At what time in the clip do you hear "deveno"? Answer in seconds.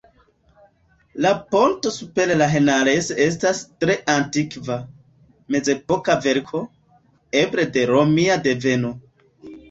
8.49-8.91